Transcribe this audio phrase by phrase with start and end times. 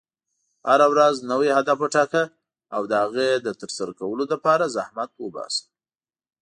[0.69, 2.23] هره ورځ نوی هدف وټاکه،
[2.75, 5.63] او د هغې د ترسره کولو لپاره زحمت وباسه.